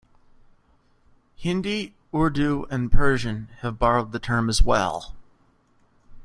[1.37, 5.13] Hindi, Urdu and Persian have borrowed the term as well.